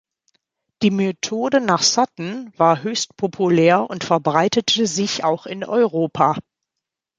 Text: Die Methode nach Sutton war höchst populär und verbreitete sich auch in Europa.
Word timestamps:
Die 0.81 0.89
Methode 0.89 1.61
nach 1.61 1.83
Sutton 1.83 2.51
war 2.57 2.81
höchst 2.81 3.15
populär 3.17 3.87
und 3.87 4.03
verbreitete 4.03 4.87
sich 4.87 5.23
auch 5.23 5.45
in 5.45 5.63
Europa. 5.63 6.39